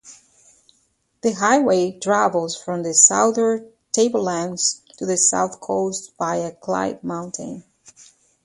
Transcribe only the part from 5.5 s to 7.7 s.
Coast via Clyde Mountain.